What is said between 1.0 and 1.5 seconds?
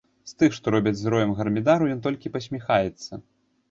з роем